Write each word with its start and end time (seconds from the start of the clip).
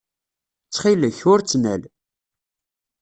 Ttxil-k, 0.63 1.19
ur 1.31 1.39
ttnal. 1.41 1.81